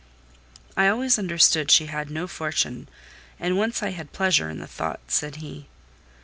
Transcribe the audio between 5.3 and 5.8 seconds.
he.